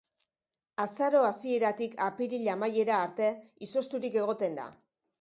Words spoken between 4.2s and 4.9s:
egoten da.